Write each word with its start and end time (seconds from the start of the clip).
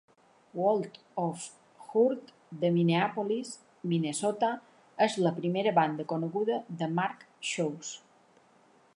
World 0.59 0.93
of 1.23 1.41
Hurt 1.89 2.31
de 2.63 2.71
Minneapolis, 2.77 3.51
Minnesota, 3.91 4.49
és 5.07 5.17
la 5.27 5.33
primera 5.41 5.73
banda 5.81 6.07
coneguda 6.13 6.57
de 6.81 6.89
Mark 6.95 7.27
Chaussee. 7.51 8.49